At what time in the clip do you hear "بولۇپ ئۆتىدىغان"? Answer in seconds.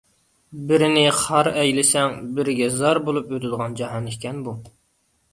3.09-3.75